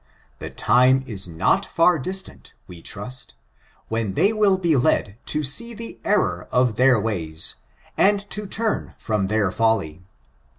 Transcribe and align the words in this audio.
The 0.39 0.49
time 0.49 1.03
is 1.05 1.27
not 1.27 1.63
far 1.63 1.99
distant, 1.99 2.53
we 2.65 2.81
trust, 2.81 3.35
when 3.87 4.15
they 4.15 4.33
will 4.33 4.57
be 4.57 4.75
led 4.75 5.15
to 5.27 5.43
see 5.43 5.75
the 5.75 5.99
error 6.03 6.47
of 6.51 6.73
their 6.75 6.99
ways, 6.99 7.57
and 7.97 8.27
to 8.31 8.47
turn 8.47 8.95
from 8.97 9.27
their 9.27 9.51
folly. 9.51 10.01